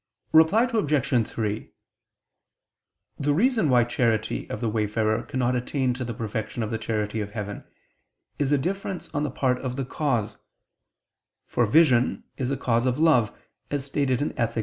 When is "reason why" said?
3.35-3.83